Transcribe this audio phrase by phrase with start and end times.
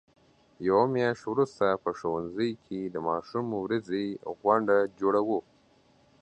[0.67, 4.05] یوه میاشت وروسته په ښوونځي کې د ماشوم ورځې
[4.41, 5.21] غونډه جوړو.